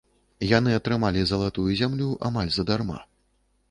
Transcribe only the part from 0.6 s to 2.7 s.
атрымалі залатую зямлю амаль